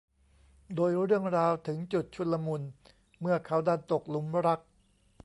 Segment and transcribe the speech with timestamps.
[0.75, 2.61] โดยเรื่องราวถึงจุดชุลมุน
[3.21, 4.59] เมื่อเขาดันตกหลุมรัก